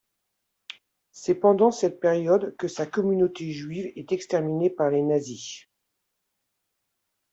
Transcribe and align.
C'est 1.11 1.35
pendant 1.35 1.69
cette 1.69 1.99
période 1.99 2.55
que 2.57 2.67
sa 2.67 2.87
communauté 2.87 3.51
juive 3.51 3.91
est 3.95 4.11
exterminée 4.11 4.71
par 4.71 4.89
les 4.89 5.03
nazis. 5.03 5.65